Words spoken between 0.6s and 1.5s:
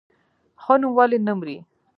ښه نوم ولې نه